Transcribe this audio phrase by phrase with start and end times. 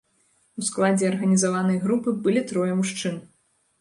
[0.61, 3.25] У складзе арганізаванай групы былі трое мужчын.